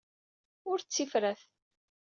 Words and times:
Ur 0.71 0.77
d 0.81 0.85
tifrat. 0.91 1.41